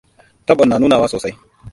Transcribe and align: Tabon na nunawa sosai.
Tabon 0.45 0.67
na 0.69 0.79
nunawa 0.79 1.07
sosai. 1.13 1.33